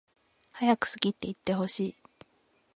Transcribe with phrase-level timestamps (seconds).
[0.53, 1.95] はやく好きっていってほしい